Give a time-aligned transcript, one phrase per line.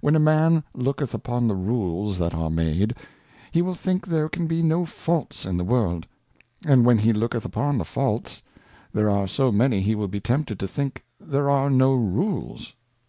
[0.00, 2.96] When a Man looketh upon the Rules that are made,
[3.52, 6.08] he will think there can be no Faults in the World;
[6.66, 8.42] and when he looketh upon the Faults,
[8.92, 12.74] there are so many he will be tempted to think there are no Rules.